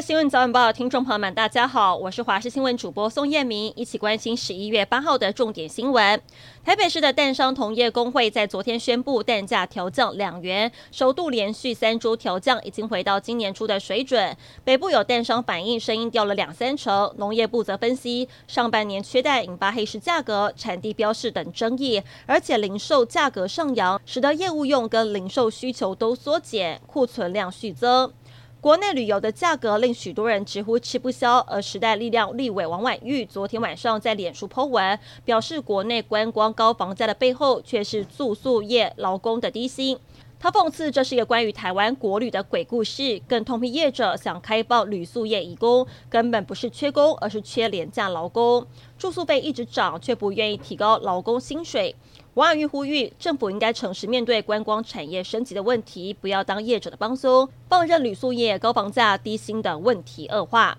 [0.00, 6.18] 新闻早晚报的听众朋友们，大家好，我是华视新闻主播宋燕明，一起关心十一月八号的重点新闻。
[6.64, 14.34] 台北市的蛋商同业公会在昨天宣布蛋价调降两元，首度连续三周调降，已经回到今年初的水准。
[14.64, 28.10] 北部有蛋商反映声音掉了两三成，农业部则分析上半年缺蛋引发黑市价格、产地标示等争议，而且零售价格上扬，使得业务用跟零售需求都缩减，库存量续增。
[28.60, 39.98] 国内旅游的价格令许多人直呼吃不消，而时代力量立委王婉玉昨天晚上在脸书 po 文，表示国内观光高房价的背后却是住宿业劳工的低薪。
[40.42, 48.66] 他讽刺这是一个关于台湾国旅的鬼故事，更痛批业者想开放旅宿业移工，根本不是缺工，而是缺廉价劳工。
[48.96, 51.94] 住宿费一直涨，却不愿意提高劳工薪水。
[52.32, 60.78] 王婉玉呼吁政府应该诚实面对观光产业升级的问题，不要当业者的帮凶，放任旅宿业高房价、低薪的问题恶化。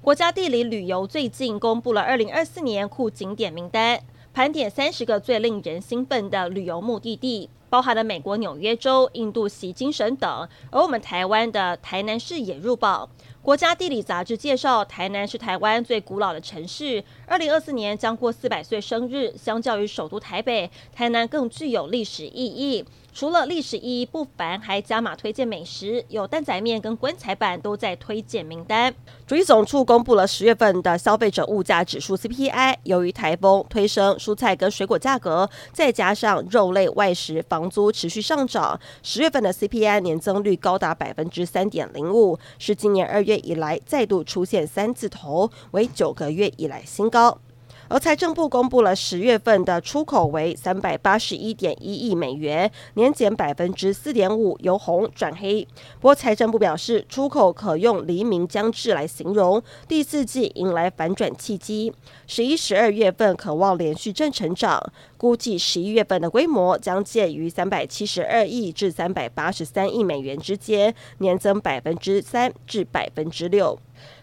[0.00, 4.00] 国家地理旅游最近公布了二零二四年酷景点名单，
[4.32, 7.50] 盘点三十个最令人兴奋的旅游目的地。
[7.70, 13.08] 包含了美国纽约州、印度锡金省等，而我们台湾的台南市也入榜。
[13.40, 19.34] 国家地理杂志介绍，台南是台湾最古老的城市，二零二四年将过四百岁生日。
[19.34, 22.84] 相较于首都台北，台南更具有历史意义。
[23.12, 28.94] 除了历史意义不凡，还加码推荐美食，有蛋仔面跟棺材板都在推荐名单。
[29.26, 47.38] 主计总处公布了十月份的消费者物价指数 CPI，由于台风推升蔬菜跟水果价格，再加上肉类外食房房租持续上涨，十月份的 CPI 年增率高达百分之三点零五，是今年二月以来再度出现三字头，为九个月以来新高。
[47.90, 55.66] 而财政部公布了十月份的出口为三百八十一点一亿美元，年减百分之四点五，由红转黑。
[55.98, 61.92] 不过财政部表示，出口可用黎明将至来形容，第四季迎来反转契机，
[62.28, 64.80] 十一、十二月份可望连续正成长，
[65.16, 73.76] 估计十一月份的规模将介于三百七十二亿至三百八十三亿美元之间，年增百分之三至百分之六。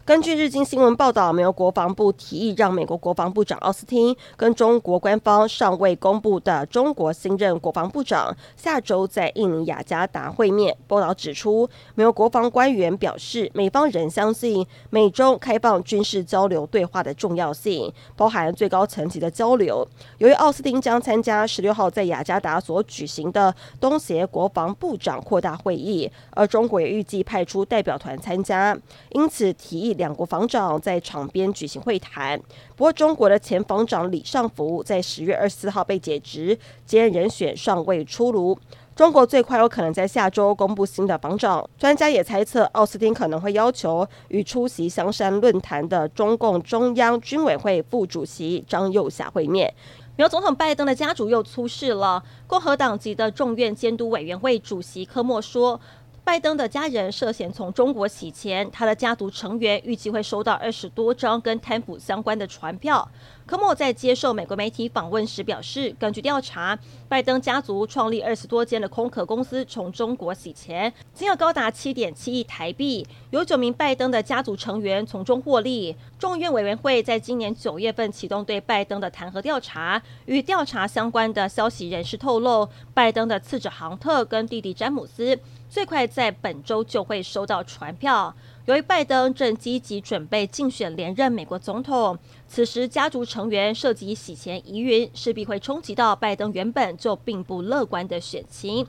[0.07, 10.73] 根据日经新闻报道，美国国防部提议让美国国防部长奥斯汀跟中国官方尚未公布的中国新任国防部长下周在印尼雅加达会面。
[10.87, 19.85] 报道指出，美国国防官员表示，美方仍相信美中开放军事交流对话的重要性，包含最高层级的交流。
[20.19, 28.73] 由于奥斯汀将参加十六号在雅加达所举行的东协国防部长扩大会议，而中国也预计派出代表团参加，
[29.09, 29.96] 因此提议。
[29.97, 32.39] 两国防长在场边举行会谈，
[32.75, 38.57] 不过中国的前防长李尚福在十月二十四号被解职，接任人选尚未出炉。
[38.95, 41.69] 中国最快有可能在下周公布新的防长。
[41.77, 49.71] 专家也猜测，奥斯汀可能会要求与出席香山论坛的中共中央军委会副主席张又侠会面。
[50.15, 55.79] 美国总统拜登的家族又出事了，共和党籍的众院监督委员会主席科莫说。
[56.27, 63.09] 拜登的家人涉嫌从中国洗钱，他的家族成员预计会收到二十多张跟贪腐相关的传票。
[63.45, 66.77] 科莫在接受美国媒体访问时表示，根据调查，
[67.07, 75.95] 拜登家族创立二十多间的空壳公司从中国洗钱，金额高达七点七亿台币，有九名拜登的家族成员从中获利。
[76.19, 85.39] 众议院委员会在今年九月份启动对拜登的弹劾调查，与调查相关的消息人士透露，拜登的次子杭特跟弟弟詹姆斯。
[85.69, 88.33] 最快在本周就会收到传票。
[88.65, 92.17] 由于拜登正积极准备竞选连任美国总统，
[92.47, 98.87] 此时家族成员涉及洗钱疑云，势必会冲击到拜登原本就并不乐观的选情。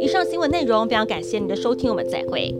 [0.00, 2.54] 以上新闻内容非常感谢您的收听，我们再会。